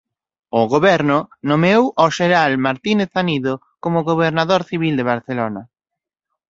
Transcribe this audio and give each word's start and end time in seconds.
O 0.59 0.61
Goberno 0.73 1.19
nomeou 1.49 1.83
ó 2.03 2.05
xeneral 2.17 2.53
Martínez 2.67 3.11
Anido 3.21 3.53
como 3.83 4.05
Gobernador 4.11 4.61
Civil 4.69 4.93
de 4.99 5.07
Barcelona. 5.11 5.61